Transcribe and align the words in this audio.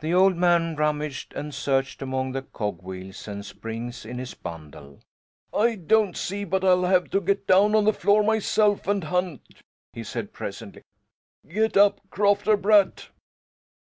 The 0.00 0.12
old 0.12 0.36
man 0.36 0.76
rummaged 0.76 1.32
and 1.32 1.54
searched 1.54 2.02
among 2.02 2.32
the 2.32 2.42
cog 2.42 2.82
wheels 2.82 3.26
and 3.26 3.46
springs 3.46 4.04
in 4.04 4.18
his 4.18 4.34
bundle. 4.34 5.00
"I 5.54 5.74
don't 5.76 6.18
see 6.18 6.44
but 6.44 6.62
I'll 6.64 6.84
have 6.84 7.08
to 7.12 7.20
get 7.22 7.46
down 7.46 7.74
on 7.74 7.84
the 7.86 7.94
floor 7.94 8.22
myself, 8.22 8.86
and 8.86 9.04
hunt," 9.04 9.62
he 9.94 10.04
said 10.04 10.34
presently. 10.34 10.82
"Get 11.48 11.78
up, 11.78 12.02
crofter 12.10 12.58
brat!" 12.60 13.08